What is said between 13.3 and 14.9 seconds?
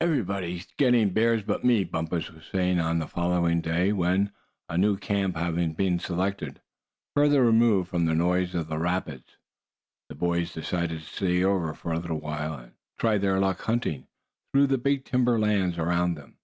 luck hunting through the